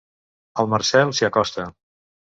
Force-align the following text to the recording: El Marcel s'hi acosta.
El 0.63 0.71
Marcel 0.71 1.13
s'hi 1.19 1.29
acosta. 1.31 1.71